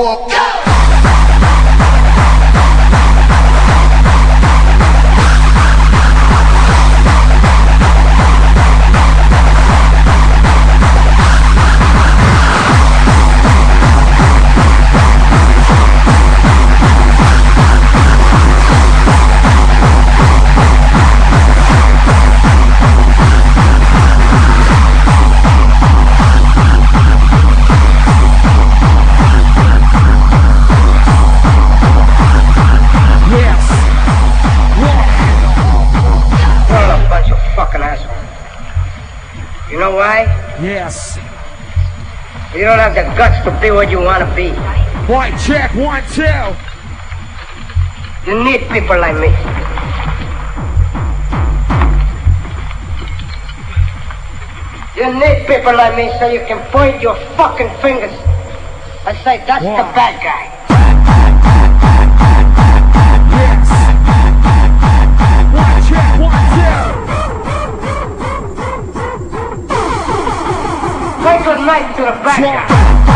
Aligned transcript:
walk 0.00 0.29
don't 42.70 42.78
have 42.78 42.94
the 42.94 43.02
guts 43.18 43.42
to 43.42 43.50
be 43.60 43.72
what 43.72 43.90
you 43.90 43.98
want 43.98 44.22
to 44.22 44.30
be. 44.36 44.50
One 45.10 45.36
check, 45.42 45.74
one 45.74 46.04
tell. 46.14 46.54
You 48.24 48.44
need 48.44 48.60
people 48.70 48.94
like 48.94 49.18
me. 49.18 49.26
You 54.94 55.10
need 55.18 55.48
people 55.48 55.74
like 55.74 55.96
me 55.96 56.12
so 56.20 56.30
you 56.30 56.46
can 56.46 56.62
point 56.70 57.02
your 57.02 57.16
fucking 57.34 57.70
fingers 57.82 58.14
and 59.04 59.18
say, 59.24 59.42
that's 59.50 59.64
the 59.64 59.86
bad 59.98 60.22
guy. 60.22 60.59
Take 71.22 71.46
a 71.46 71.56
knife 71.66 71.96
to 71.96 72.02
the 72.02 72.12
back. 72.24 73.09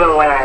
giveaway. 0.00 0.39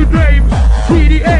to 0.00 0.06
blame. 0.06 0.44
GDA. 0.88 1.39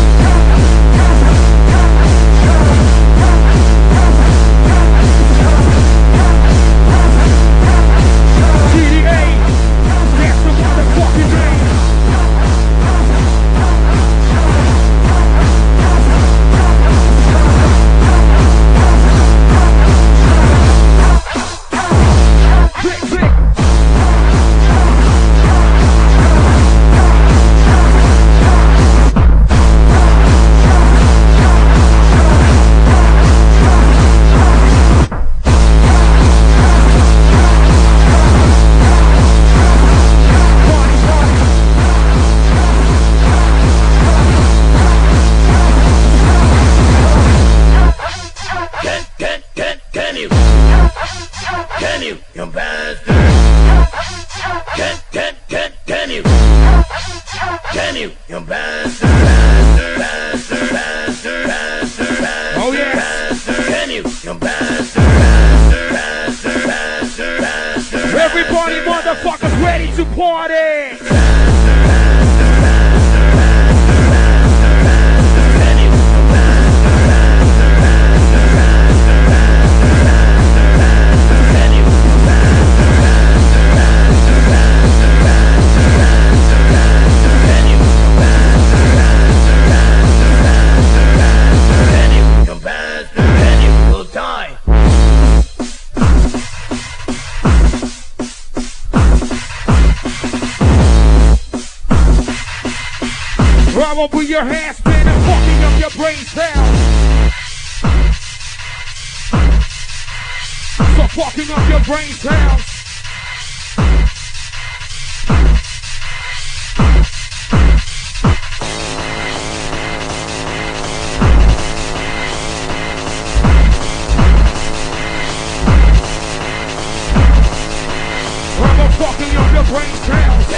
up 129.71 129.83
your 129.83 129.95
brain 129.95 129.95
cells. 129.95 130.51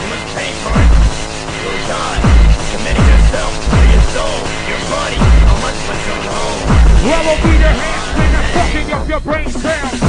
You 0.00 0.08
must 0.08 0.26
pay 0.34 0.52
for 0.64 0.72
it. 0.72 0.90
Committing 2.72 3.06
yourself 3.06 3.52
your 3.92 4.04
soul, 4.14 4.38
your 4.68 4.80
body. 4.90 5.18
And 8.32 8.46
fucking 8.54 8.92
up 8.92 9.08
your 9.08 9.20
brain 9.20 9.50
cells. 9.50 10.05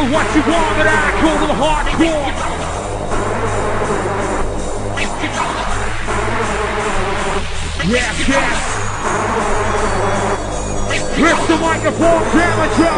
Call 0.00 0.08
what 0.12 0.34
you 0.34 0.40
want, 0.50 0.76
but 0.78 0.86
I 0.88 1.12
call 1.20 1.44
it 1.44 1.52
hardcore. 1.60 2.32
Yes, 7.84 8.14
yes. 8.26 8.56
Lift 11.20 11.48
the 11.48 11.56
microphone, 11.58 12.22
Challenger. 12.32 12.96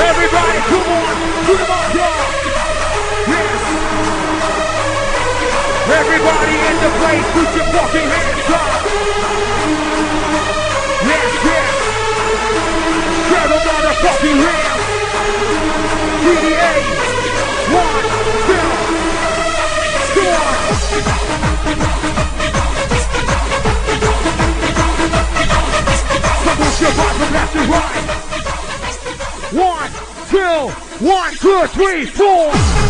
Everybody, 0.00 0.58
come 0.70 0.88
on, 0.88 1.14
them 1.46 1.70
on, 1.70 1.96
y'all. 1.96 2.17
Everybody 5.90 6.52
in 6.52 6.76
the 6.84 6.90
place, 7.00 7.24
put 7.32 7.48
your 7.56 7.64
fucking 7.72 8.08
hands 8.12 8.50
up. 8.52 8.70
Yes, 11.08 11.32
yes. 11.48 11.72
Grab 13.28 13.48
a 13.48 13.58
motherfucking 13.64 14.38
hand. 14.44 14.80
GDA. 16.24 16.72
One, 17.72 18.04
two. 18.48 18.68
On. 20.28 20.56
So 26.44 26.50
push 26.60 26.80
your 26.82 26.92
right. 27.72 28.04
One, 29.56 29.90
two, 30.28 30.58
one, 31.06 31.32
two, 31.36 31.66
three, 31.68 32.04
four. 32.04 32.87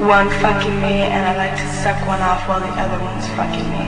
one 0.00 0.30
fucking 0.40 0.80
me 0.80 1.04
and 1.12 1.28
I 1.28 1.36
like 1.36 1.52
to 1.60 1.68
suck 1.84 2.00
one 2.08 2.22
off 2.22 2.48
while 2.48 2.60
the 2.60 2.72
other 2.80 2.98
one's 3.04 3.26
fucking 3.36 3.68
me. 3.68 3.84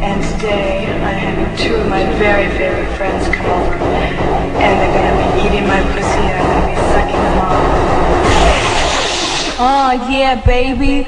And 0.00 0.22
today 0.36 0.86
I 1.04 1.12
had 1.12 1.58
two 1.58 1.74
of 1.74 1.86
my 1.88 2.04
very, 2.16 2.48
very 2.56 2.86
friends 2.96 3.28
come 3.28 3.44
over 3.46 3.74
and 3.74 4.74
they're 4.80 4.94
gonna 4.96 5.20
be 5.20 5.40
eating 5.44 5.68
my 5.68 5.82
pussy 5.92 6.24
and 6.24 6.40
I'm 6.40 6.48
gonna 6.48 6.72
be 6.72 6.80
sucking 6.96 7.22
them 7.28 7.38
off. 7.44 7.60
Oh 9.60 9.92
yeah, 10.10 10.34
baby. 10.46 11.04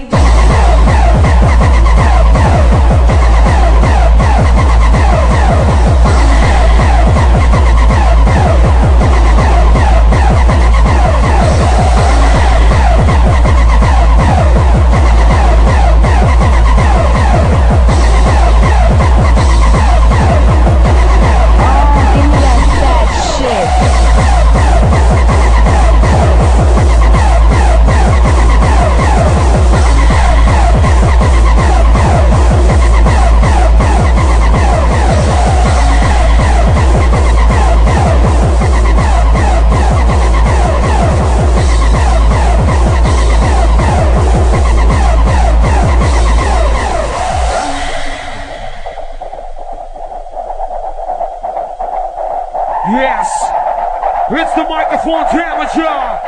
Corn 55.06 55.24
Damager. 55.26 56.20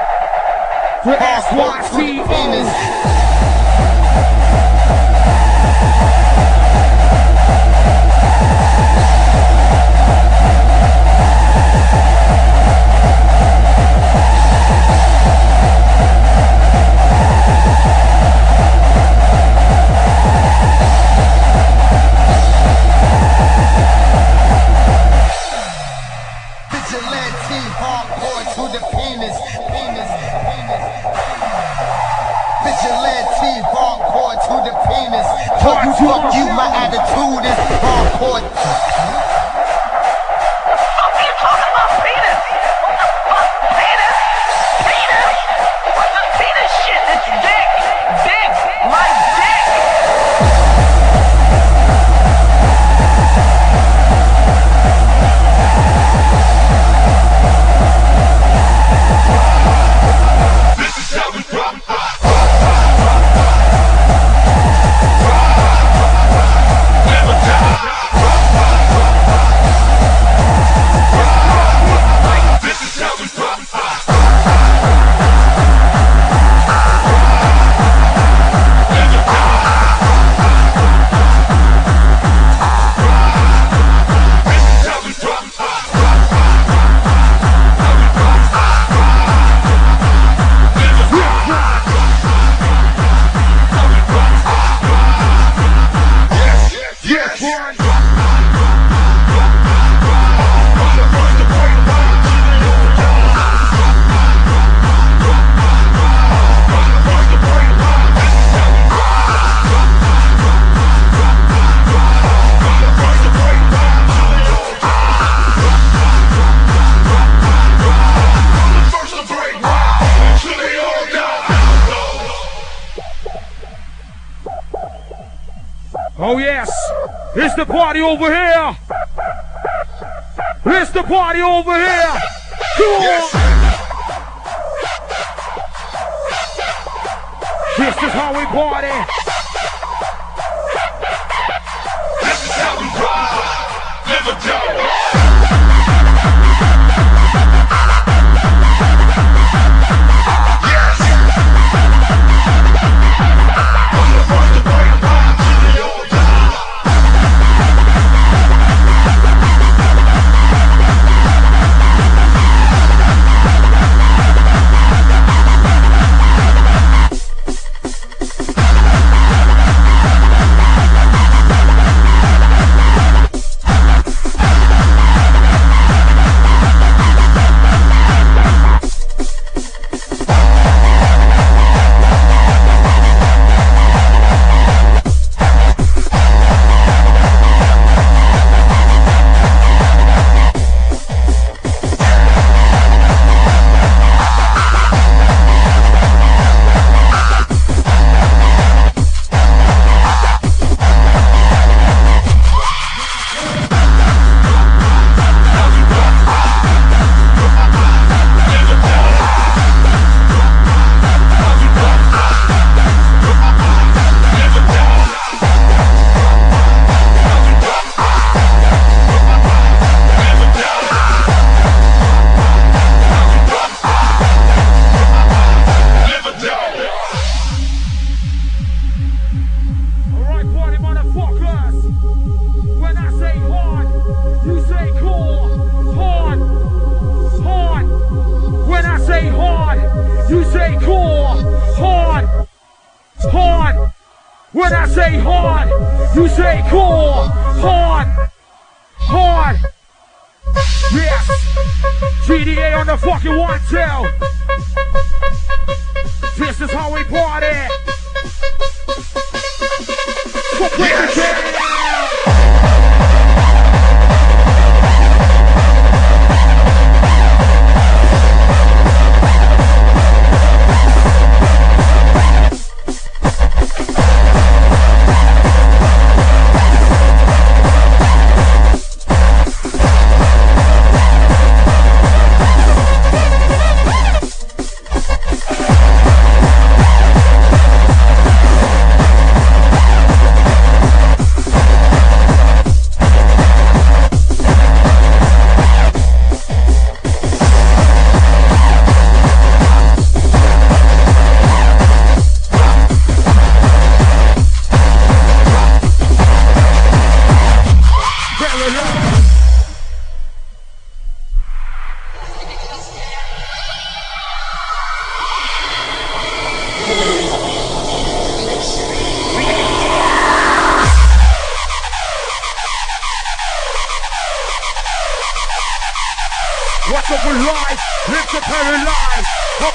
For 1.03 1.19
SYTO. 1.19 3.28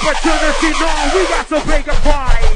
Opportunity 0.06 0.66
we 1.14 1.26
got 1.28 1.48
to 1.48 1.60
pay 1.62 1.80
a 1.80 1.94
price. 1.94 2.53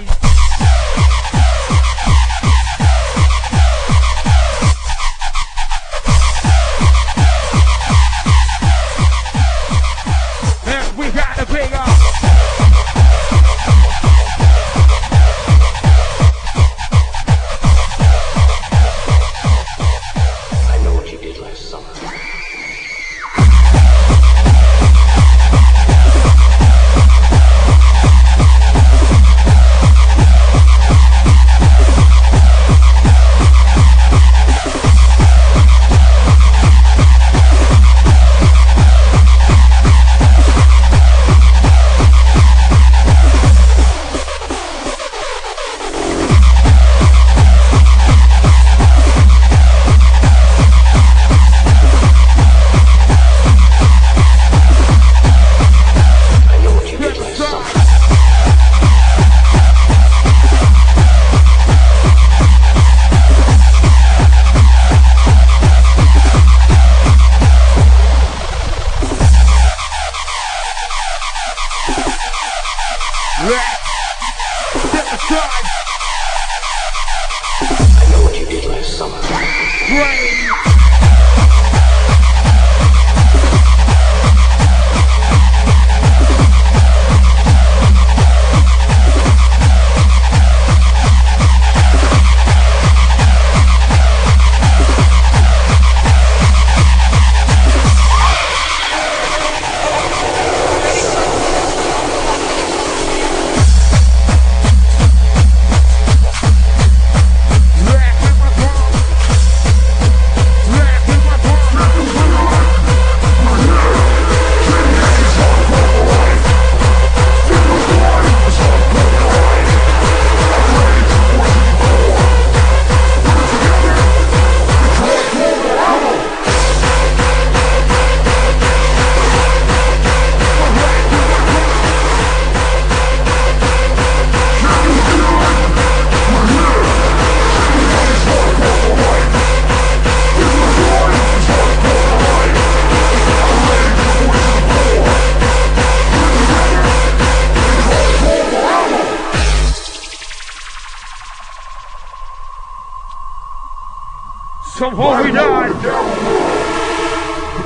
Somehow 154.78 155.24
we 155.24 155.32
died. 155.32 155.74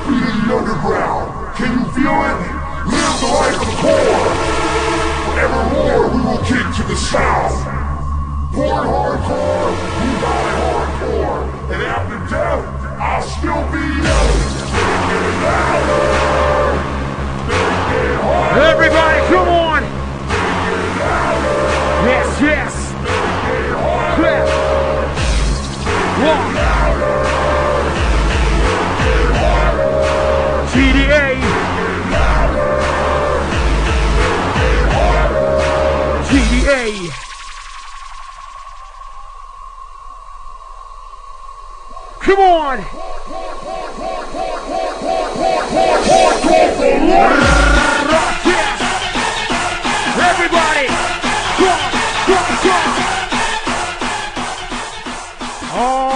The 0.09 0.57
underground. 0.57 1.29
Can 1.57 1.68
you 1.77 1.85
feel 1.92 2.09
it? 2.09 2.40
Live 2.88 3.20
the 3.20 3.29
life 3.29 3.61
of 3.61 3.68
the 3.68 3.77
poor. 3.85 4.16
Forevermore 5.29 6.09
we 6.09 6.20
will 6.25 6.40
kick 6.40 6.64
to 6.72 6.83
the 6.88 6.96
sound. 6.96 7.53
Born 8.57 8.88
hardcore, 8.88 9.77
we 9.77 10.09
die 10.25 10.57
hardcore. 10.57 11.44
And 11.68 11.83
after 11.85 12.16
death, 12.33 12.64
I'll 12.96 13.20
still 13.20 13.61
be 13.68 13.85
yelling. 14.01 14.48
Make 14.72 15.12
it 15.12 15.37
louder. 15.44 16.81
Make 17.44 17.92
it 17.92 18.16
harder. 18.25 18.61
Everybody, 18.72 19.20
come 19.29 19.48
on. 19.53 19.83
Yes, 22.09 22.40
yes. 22.40 22.71
Come 42.33 42.40
on. 42.40 42.79
Everybody. 50.18 50.87
Go, 51.59 51.73
go, 52.27 52.38
go. 52.64 52.77
Oh. 55.75 56.12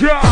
Microphone 0.00 0.23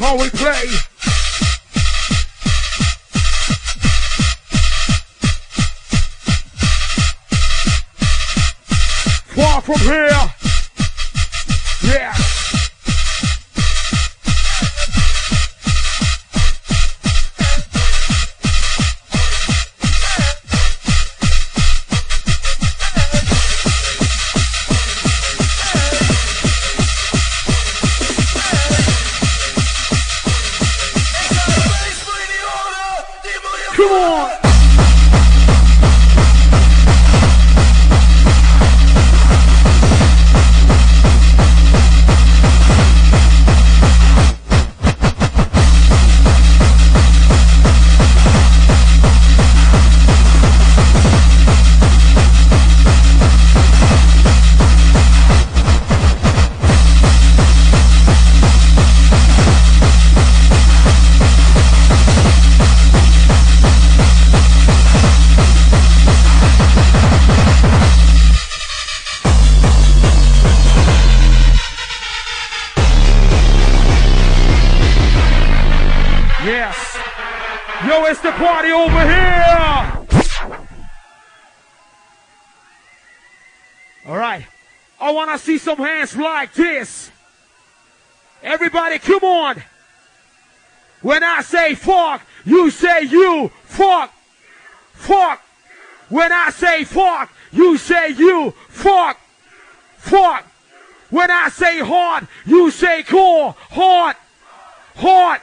how 0.00 0.16
we 0.16 0.30
play. 0.30 0.87
Some 85.68 85.76
hands 85.80 86.16
like 86.16 86.54
this. 86.54 87.10
Everybody, 88.42 88.98
come 88.98 89.22
on. 89.22 89.62
When 91.02 91.22
I 91.22 91.42
say 91.42 91.74
fuck, 91.74 92.22
you 92.46 92.70
say 92.70 93.02
you. 93.02 93.52
Fuck. 93.64 94.10
Fuck. 94.94 95.42
When 96.08 96.32
I 96.32 96.48
say 96.52 96.84
fuck, 96.84 97.30
you 97.52 97.76
say 97.76 98.12
you. 98.12 98.54
Fuck. 98.68 99.20
Fuck. 99.98 100.46
When 101.10 101.30
I 101.30 101.50
say 101.50 101.80
hard, 101.80 102.28
you 102.46 102.70
say 102.70 103.02
cool. 103.02 103.54
Hard. 103.68 104.16
Hard. 104.96 105.40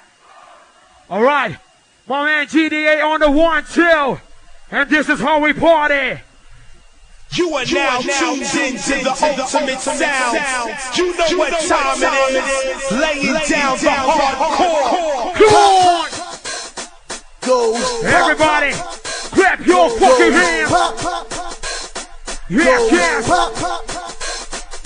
All 1.08 1.22
right. 1.22 1.56
My 2.08 2.26
man 2.26 2.48
JDA 2.48 3.06
on 3.06 3.20
the 3.20 3.30
one, 3.30 3.64
two. 3.64 4.20
And 4.72 4.90
this 4.90 5.08
is 5.08 5.20
how 5.20 5.44
we 5.44 5.54
party. 5.54 6.20
You 7.36 7.54
are 7.54 7.66
now 7.66 8.00
tuned 8.00 8.44
into 8.44 9.04
the 9.04 9.12
ultimate 9.12 9.82
sound. 9.82 10.40
You 10.96 11.18
know 11.18 11.38
what 11.38 11.52
time 11.68 12.00
it 12.00 12.34
is. 12.34 12.92
Laying 12.92 13.34
down 13.50 13.78
the 13.78 13.92
hardcore. 13.92 15.36
Come 15.36 15.54
on. 15.54 16.08
Everybody, 18.06 18.72
clap 18.72 19.68
your 19.68 19.90
fucking 20.00 20.32
hands. 20.32 20.72
Yes, 22.50 22.92
yes. 22.94 23.28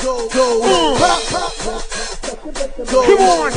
Go, 0.01 0.27
come 3.05 3.19
on. 3.21 3.49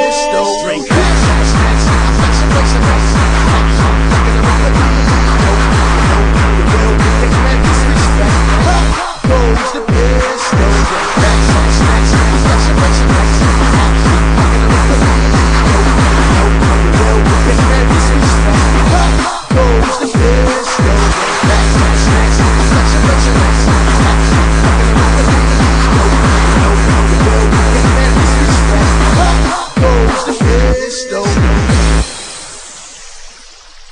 Goes 9.28 9.72
the 9.72 9.80
pistol. 9.82 10.72
Goes 19.54 20.00
the 20.00 20.21
the 30.92 31.22
pistol. 31.22 31.24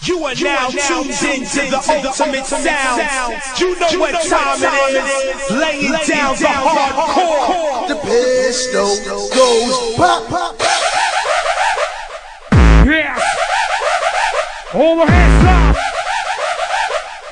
You 0.03 0.25
are 0.25 0.35
now 0.35 0.69
tuned 0.69 1.11
into 1.11 1.61
the 1.71 1.77
ultimate 1.89 2.47
sound. 2.47 3.03
You 3.59 3.79
know 3.79 4.01
what 4.01 4.15
time 4.27 4.59
it 4.61 4.97
is. 4.97 5.51
Laying 5.51 5.93
down 6.07 6.37
the 6.37 6.47
hardcore. 6.47 7.89
The 7.89 7.97
pistol 7.97 8.97
goes 9.35 9.97
pop, 9.97 10.29
pop. 10.29 10.55
Yes. 12.87 13.21
All 14.75 14.97
the 14.97 15.07
hands 15.07 15.45
up. 15.45 15.77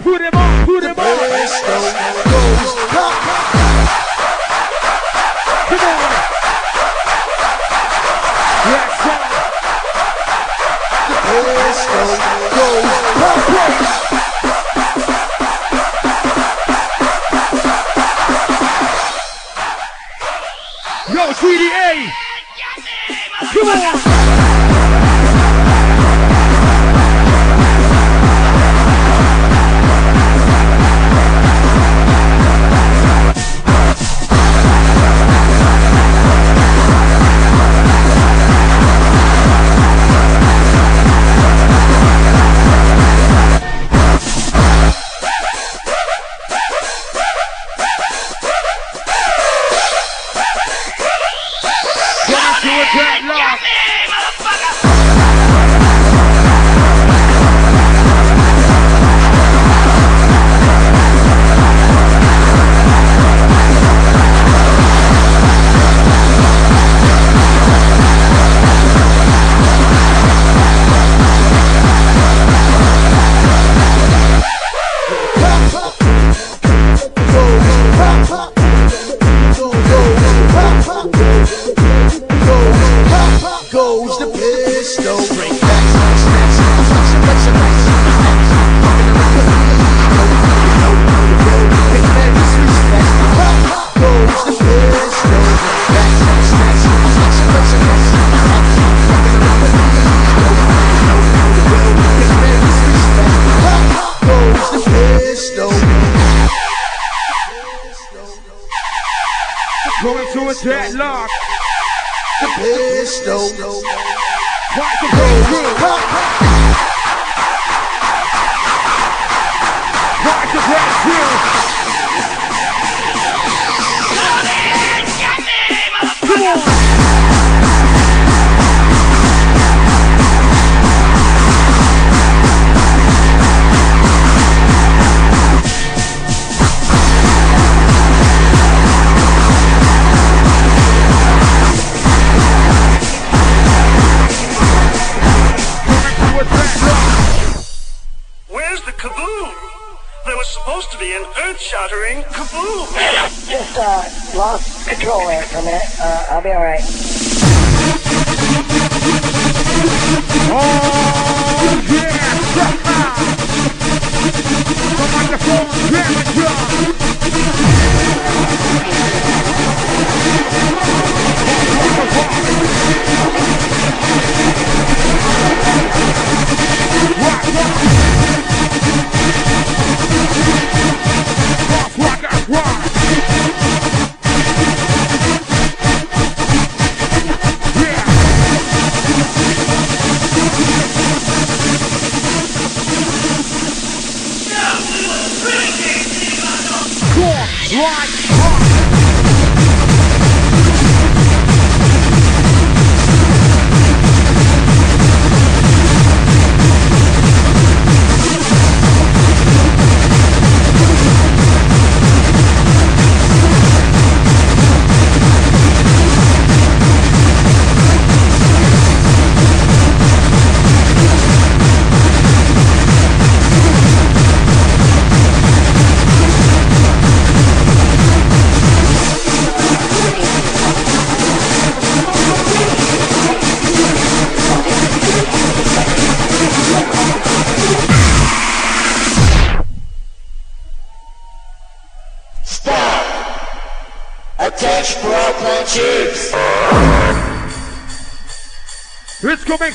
Put 0.02 0.20
him 0.20 0.34
up, 0.34 0.66
put 0.66 0.82
him 0.82 0.90
up. 0.90 0.96
Pistol 0.98 1.82
goes 2.30 2.74
pop, 2.88 3.14
pop. 3.22 3.58
Come 5.68 5.80
on. 5.80 6.00
Yes, 8.68 8.90
sir. 9.02 9.18
Pistol 11.28 12.08
goes 12.56 12.88
pop, 13.20 13.38
pop. 13.52 13.72
Yo, 21.12 21.22
JDA. 21.34 21.88
Come 23.52 23.68
on. 23.68 24.47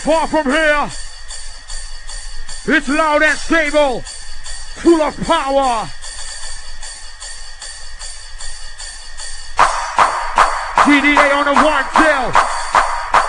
Far 0.03 0.27
from 0.27 0.51
here. 0.51 0.91
It's 2.75 2.89
loud 2.89 3.23
and 3.23 3.37
stable, 3.37 4.01
full 4.01 5.01
of 5.01 5.15
power. 5.23 5.87
JDA 10.83 11.27
on 11.39 11.45
the 11.47 11.55
one 11.55 11.87
tail, 11.95 12.35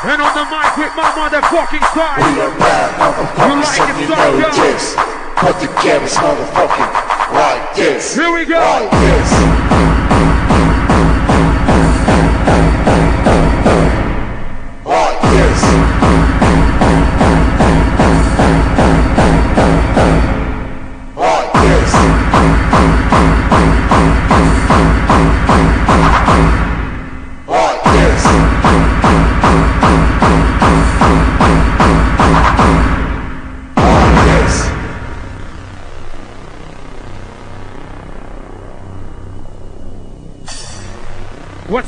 and 0.03 0.19
on 0.19 0.35
the 0.35 0.45
mic 0.51 0.77
with 0.77 0.91
my 0.99 1.15
motherfucking 1.15 1.87
side. 1.95 2.35
We 2.35 2.43
are 2.43 2.59
bad 2.59 2.91
You 2.91 3.07
motherfuckers 3.07 3.79
like 3.79 3.91
and 3.91 4.01
you 4.01 4.09
know 4.09 4.51
this. 4.67 4.97
Put 5.37 5.55
the 5.61 5.69
cameras 5.81 6.15
motherfucking 6.15 6.91
like 7.35 7.77
this. 7.77 8.17
Here 8.17 8.33
we 8.35 8.45
go. 8.47 8.59
Like 8.59 8.91
this. 8.91 10.04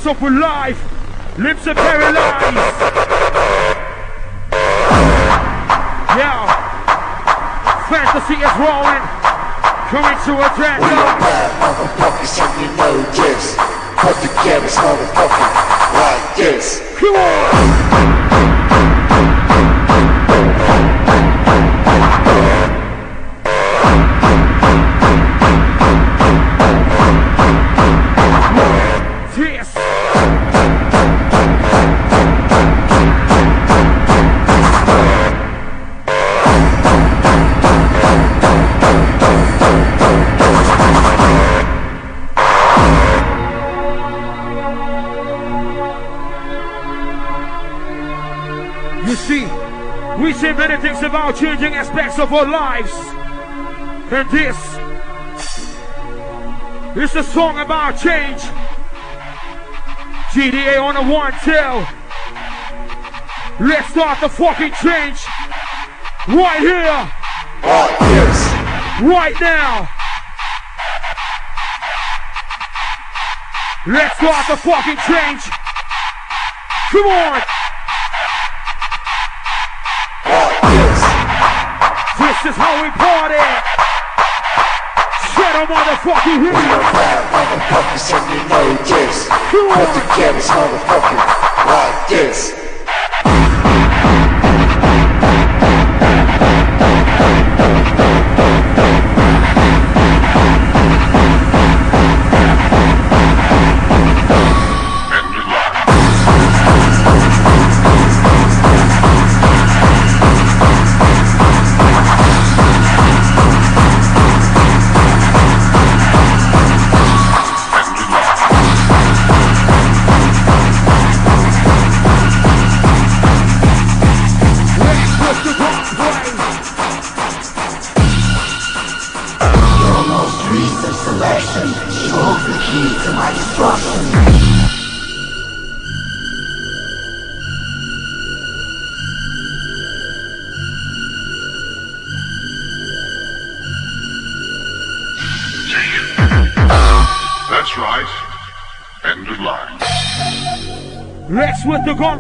What's 0.07 0.19
up 0.19 0.23
with 0.23 0.39
life? 0.39 0.79
Lips 1.37 1.67
are 1.67 1.75
paralyzed. 1.75 2.55
Yeah. 6.15 6.47
Fantasy 7.91 8.39
is 8.39 8.55
rolling. 8.55 9.03
Coming 9.91 10.15
to 10.23 10.31
a 10.31 10.47
We 10.55 10.95
are 10.95 11.19
bad 11.19 11.51
motherfuckers 11.59 12.39
and 12.39 12.55
you 12.63 12.69
know 12.77 13.03
this. 13.19 13.59
Put 13.99 14.15
the 14.23 14.31
cameras 14.47 14.77
motherfucking 14.77 15.53
like 15.99 16.37
this. 16.37 16.79
Come 17.01 17.17
on. 17.17 18.96
Of 52.19 52.33
our 52.33 52.47
lives. 52.47 52.93
And 54.11 54.31
this 54.31 54.57
is 56.97 57.15
a 57.15 57.23
song 57.23 57.59
about 57.59 58.01
change. 58.01 58.41
JDA 60.33 60.81
on 60.81 60.95
the 60.95 61.03
one 61.13 61.35
tail. 61.45 61.87
Let's 63.61 63.89
start 63.91 64.21
the 64.23 64.31
fucking 64.31 64.73
change. 64.83 65.27
Right 66.27 66.61
here. 66.61 67.13
Like 67.63 67.99
this. 67.99 68.39
Right 69.03 69.37
now. 69.39 69.87
Let's 73.87 74.17
start 74.17 74.47
the 74.49 74.57
fucking 74.57 74.97
change. 75.07 75.43
Come 76.91 77.07
on. 77.07 77.56
How 82.77 82.83
we 82.83 82.91
party. 82.91 83.41
Shut 85.33 85.57
up, 85.57 85.69
motherfucking 85.73 86.41
We 86.41 86.45
here. 86.45 86.53
are 86.53 86.85
bad 86.93 87.25
motherfuckers 87.33 88.13
and 88.13 88.25
you 88.29 88.41
know 88.53 88.77
this. 88.85 89.29
Put 89.49 89.89
the 89.97 90.03
on. 90.03 90.17
cameras 90.19 90.49
motherfucking 90.49 91.23
like 91.73 92.09
this. 92.11 92.66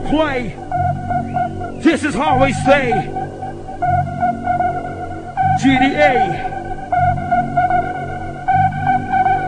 Gunplay. 0.06 0.54
This 1.82 2.04
is 2.04 2.14
how 2.14 2.40
we 2.40 2.52
stay. 2.52 2.92
JDA. 5.60 6.14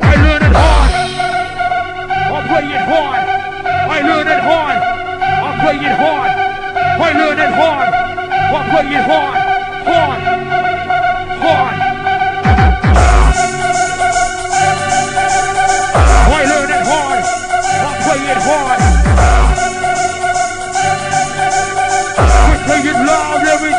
I 0.02 0.14
learn 0.16 0.42
it 0.42 0.54
hard. 0.59 0.90
I 2.34 2.46
play 2.48 2.66
it 2.74 2.84
hard. 2.90 3.28
I 3.88 4.00
learn 4.02 4.26
it 4.26 4.42
hard. 4.42 4.78
I 4.82 5.61
play 5.62 5.76
it 5.76 5.96
hard. 5.96 6.32
I 6.98 7.12
learn 7.12 7.38
it 7.38 7.54
hard. 7.54 7.88
I 8.50 8.70
play 8.70 8.86
it 8.96 9.04
hard. 9.11 9.38
Hard. 9.86 10.20
Hard. 11.44 11.76
I 16.34 16.44
learn 16.50 16.70
it 16.70 16.84
hard. 16.90 17.24
I 17.80 18.02
play 18.02 18.22
it 18.32 18.38
hard. 18.38 18.97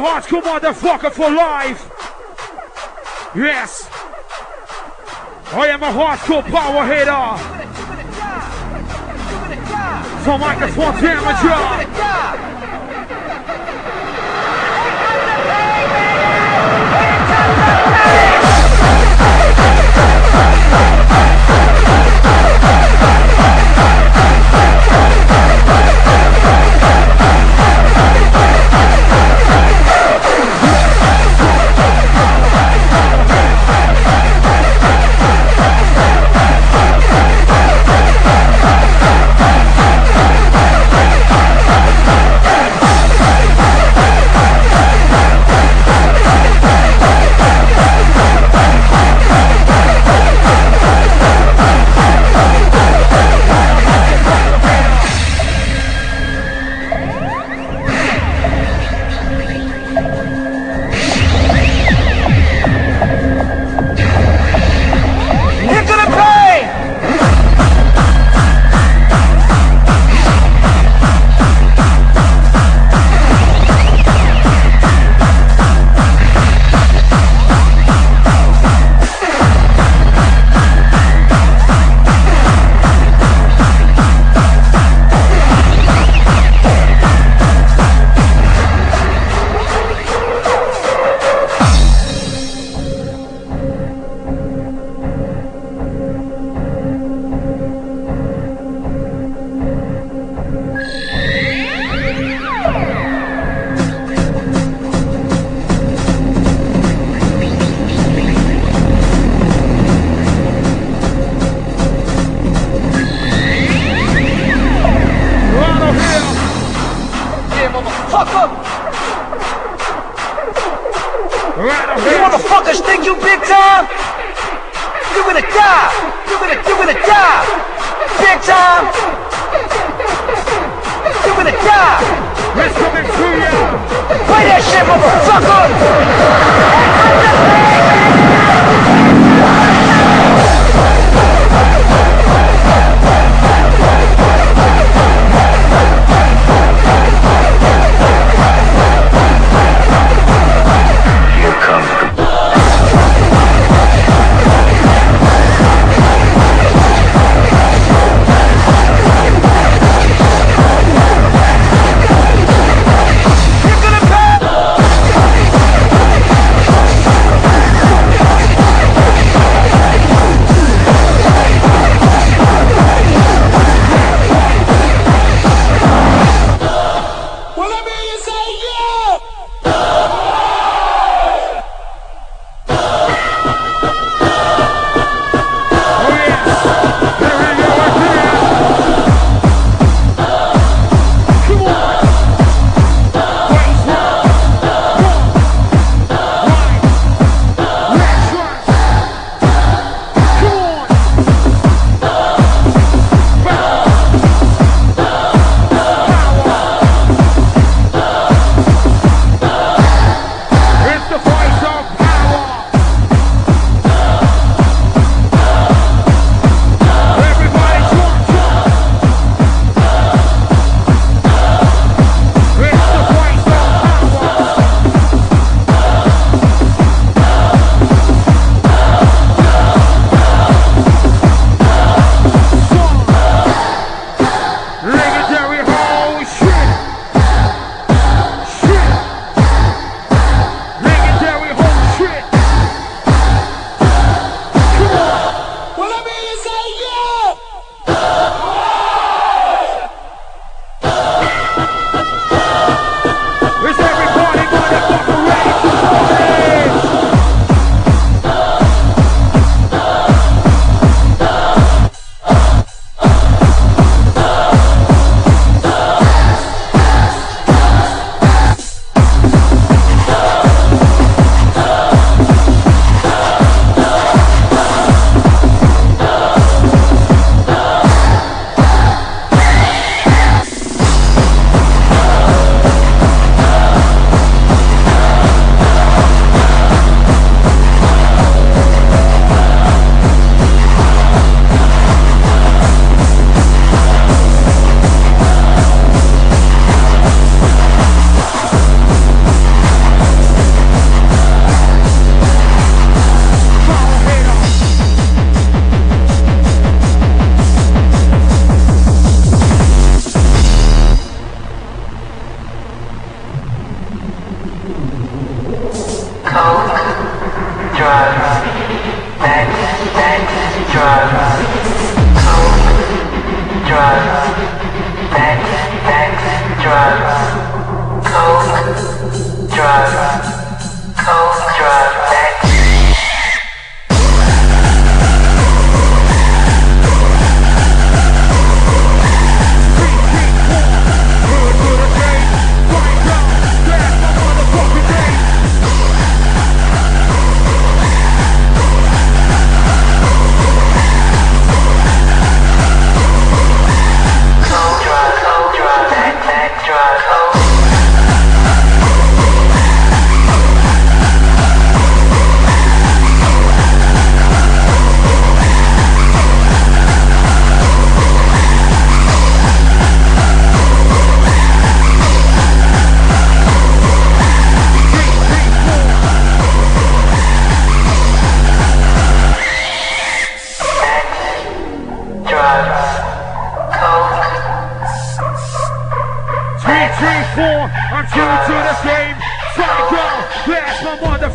Hearts, 0.00 0.28
motherfucker 0.28 1.12
for 1.12 1.30
life. 1.30 1.90
Yes. 3.36 3.86
I 5.52 5.66
am 5.68 5.82
a 5.82 5.92
hardcore 5.92 6.42
power 6.50 6.86
hitter. 6.86 7.36
For 10.24 10.38
microphone 10.38 10.94
damager. 10.94 11.79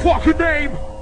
Motherfucking 0.06 0.40
name. 0.40 0.95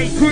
Y'all 0.00 0.29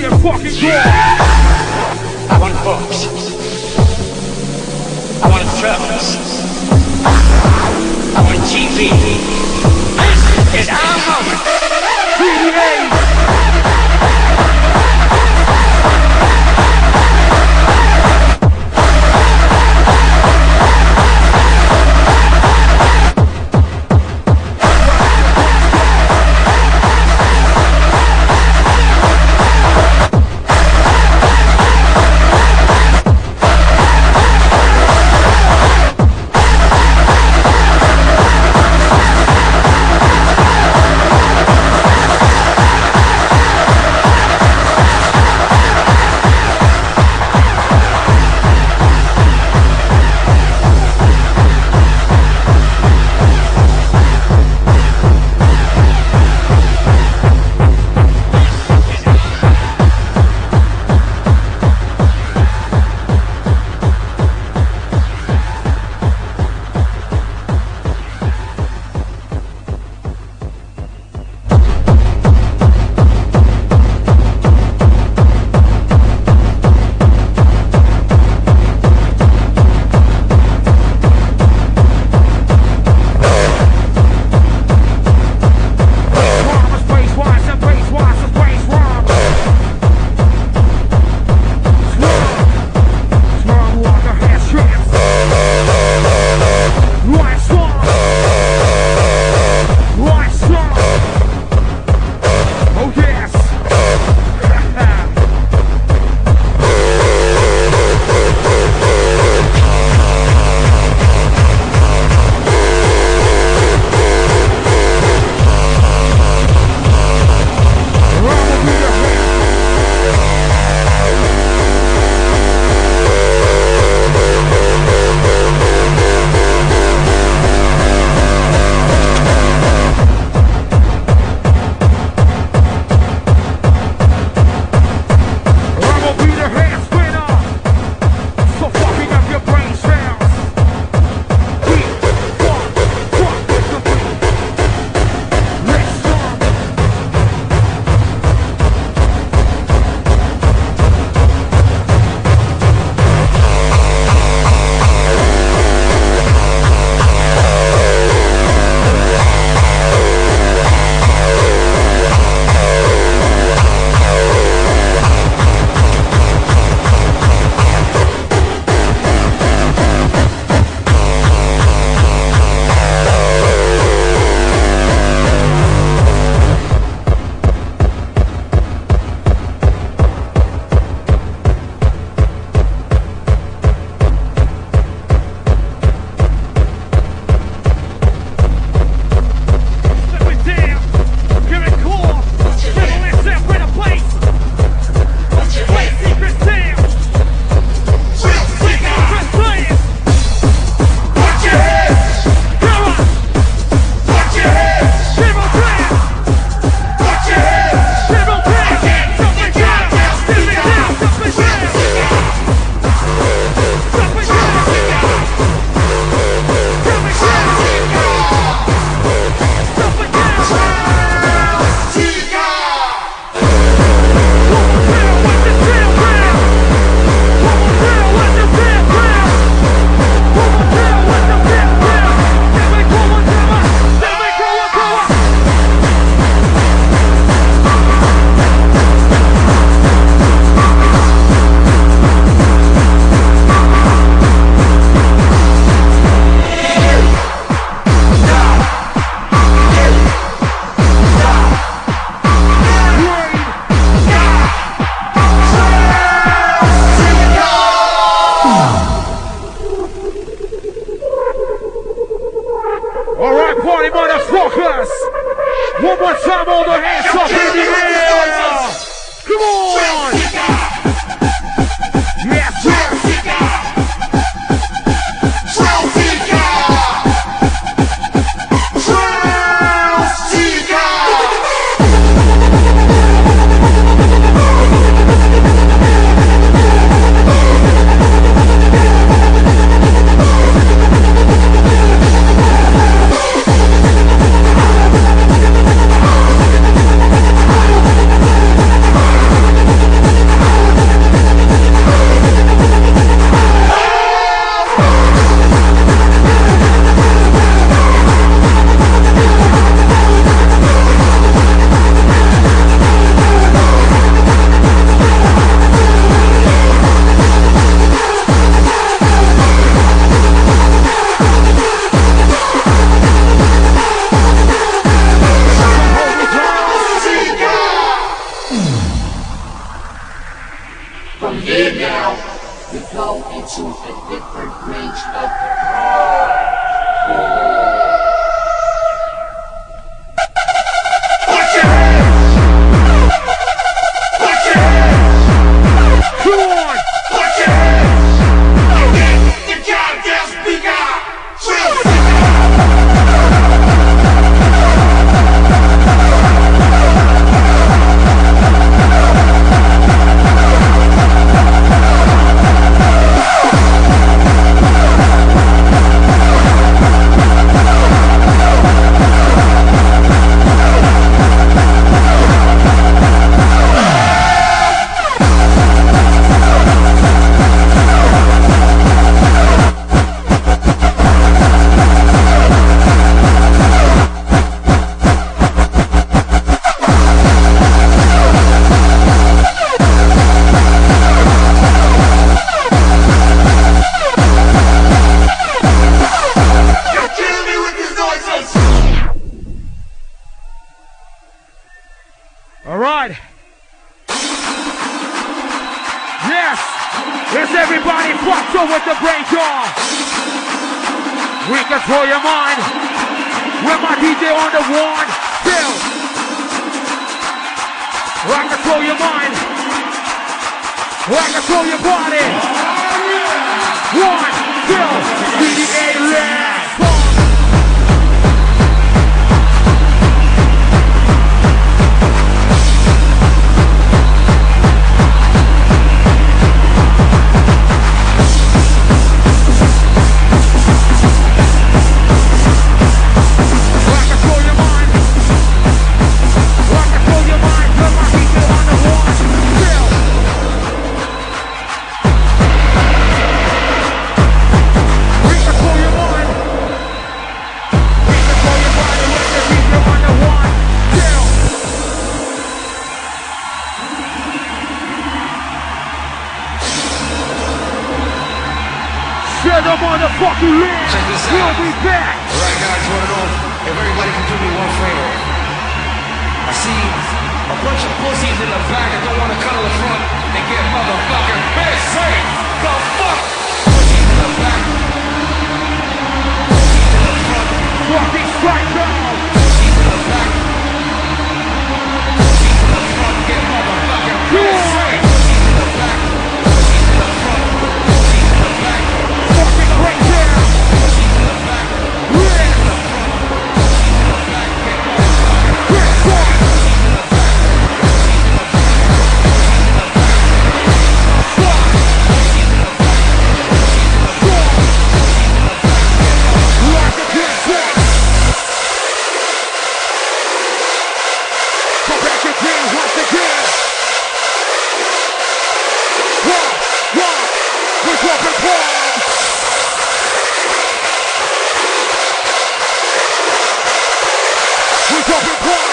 We're 535.09 535.15
dropping 535.15 535.49
bombs. 535.49 535.59
One, 535.59 535.68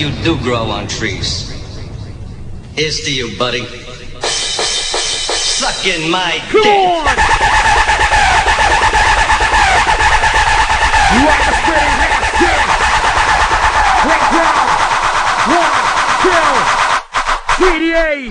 you 0.00 0.10
do 0.24 0.38
grow 0.38 0.70
on 0.70 0.88
trees. 0.88 1.50
Here's 2.74 3.00
to 3.04 3.12
you, 3.14 3.36
buddy. 3.38 3.66
Suck 4.22 5.86
in 5.86 6.10
my 6.10 6.38
Come 6.48 6.62
dick. 6.62 6.72
on! 6.72 7.04
Rock 11.20 11.40
the 11.44 11.52
spinning 11.52 11.96
hands, 12.00 12.32
two. 12.40 12.60
Break 14.08 14.24
down. 14.32 14.64
One, 15.52 15.74
two. 16.24 16.48
JDA. 17.60 18.30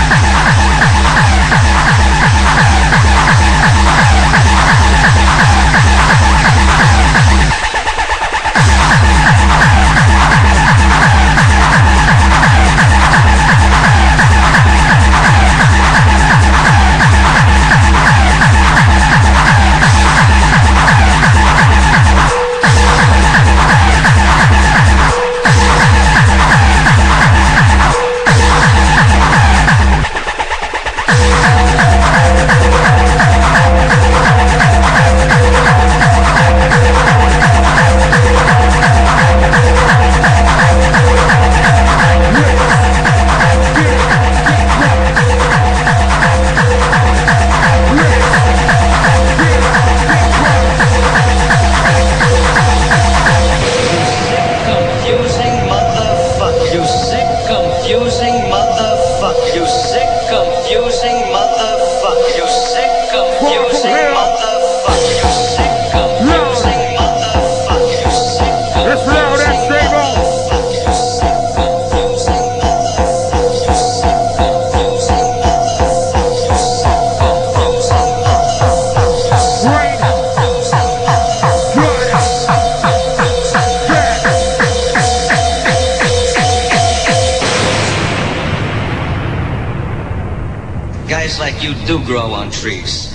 Guys 91.11 91.39
like 91.41 91.61
you 91.61 91.73
do 91.85 92.01
grow 92.05 92.31
on 92.33 92.49
trees. 92.51 93.11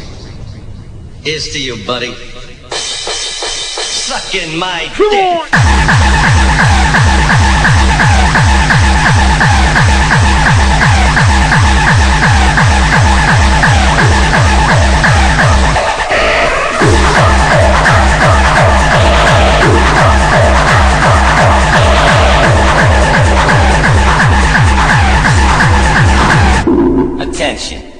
Here's 1.23 1.49
to 1.55 1.59
you, 1.59 1.83
buddy. 1.87 2.13
Sucking 3.73 4.59
my 4.59 4.91
Come 4.93 5.09
dick. 5.09 5.55
on. 10.53 10.63
Attention. 27.37 27.83
If 27.83 27.96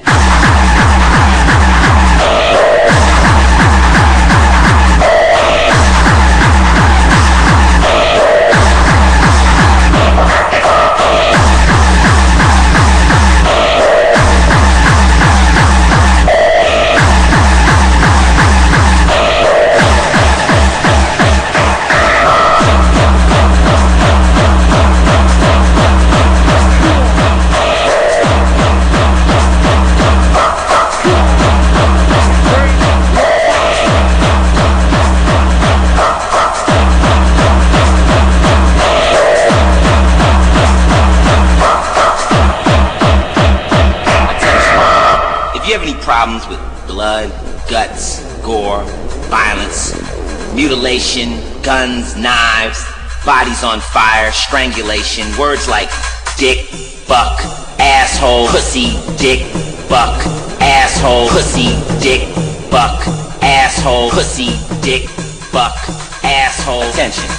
mutilation, 50.57 51.37
guns, 51.61 52.17
knives, 52.17 52.83
bodies 53.23 53.63
on 53.63 53.79
fire, 53.79 54.31
strangulation, 54.31 55.23
words 55.37 55.69
like 55.69 55.87
dick, 56.35 56.65
buck, 57.07 57.39
asshole, 57.77 58.47
pussy, 58.47 58.97
dick, 59.21 59.45
buck, 59.87 60.17
asshole, 60.59 61.29
pussy, 61.29 61.77
dick, 62.01 62.25
buck, 62.71 63.05
asshole, 63.45 64.09
pussy, 64.09 64.57
dick, 64.81 65.05
buck, 65.53 65.77
asshole. 66.25 66.89
Attention. 66.89 67.29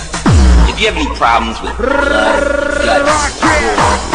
If 0.71 0.79
you 0.79 0.87
have 0.87 0.95
any 0.95 1.11
problems 1.19 1.61
with 1.61 1.77
blood, 1.77 2.79
guts, 2.87 3.41
violence, 3.43 4.07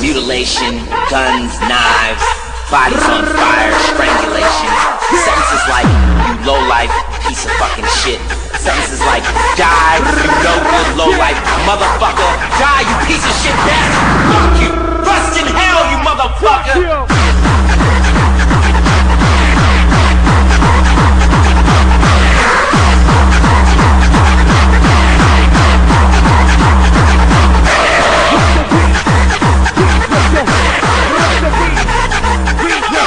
mutilation, 0.00 0.86
guns, 1.10 1.58
knives, 1.66 2.22
bodies 2.70 3.02
on 3.10 3.26
fire, 3.26 3.74
strangulation. 3.90 4.70
Sentences 5.18 5.64
like, 5.66 5.90
you 6.30 6.46
low 6.46 6.62
life, 6.70 7.09
piece 7.30 7.46
of 7.46 7.52
fucking 7.62 7.86
shit. 8.02 8.18
Sentences 8.58 8.98
like, 9.06 9.22
die, 9.54 10.02
you 10.02 10.26
no 10.42 10.54
good 10.66 10.88
low 10.98 11.10
life, 11.14 11.38
motherfucker. 11.62 12.26
Die, 12.58 12.82
you 12.82 12.96
piece 13.06 13.22
of 13.22 13.30
shit 13.38 13.54
bastard. 13.62 14.02
Fuck 14.34 14.58
you. 14.60 14.70
Rust 15.06 15.38
in 15.38 15.46
hell, 15.46 15.86
you 15.92 15.98
motherfucker. 16.02 17.06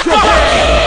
Let 0.06 0.83